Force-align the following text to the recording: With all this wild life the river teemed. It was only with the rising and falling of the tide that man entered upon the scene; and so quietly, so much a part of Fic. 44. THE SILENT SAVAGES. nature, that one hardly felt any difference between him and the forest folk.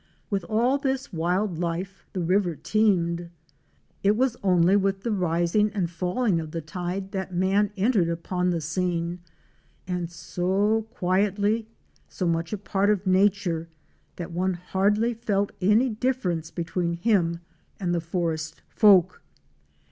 With 0.31 0.43
all 0.45 0.79
this 0.79 1.13
wild 1.13 1.59
life 1.59 2.07
the 2.13 2.23
river 2.23 2.55
teemed. 2.55 3.29
It 4.01 4.17
was 4.17 4.35
only 4.41 4.75
with 4.75 5.01
the 5.03 5.11
rising 5.11 5.69
and 5.75 5.91
falling 5.91 6.39
of 6.39 6.49
the 6.49 6.59
tide 6.59 7.11
that 7.11 7.35
man 7.35 7.69
entered 7.77 8.09
upon 8.09 8.49
the 8.49 8.61
scene; 8.61 9.19
and 9.87 10.09
so 10.11 10.87
quietly, 10.89 11.67
so 12.09 12.25
much 12.27 12.51
a 12.51 12.57
part 12.57 12.89
of 12.89 13.03
Fic. 13.03 13.03
44. 13.03 13.03
THE 13.03 13.13
SILENT 13.13 13.33
SAVAGES. 13.35 13.43
nature, 13.43 13.69
that 14.15 14.31
one 14.31 14.53
hardly 14.55 15.13
felt 15.13 15.51
any 15.61 15.89
difference 15.91 16.49
between 16.49 16.93
him 16.93 17.39
and 17.79 17.93
the 17.93 18.01
forest 18.01 18.63
folk. 18.69 19.21